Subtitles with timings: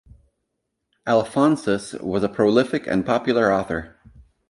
[1.05, 3.99] Alphonsus was a prolific and popular author.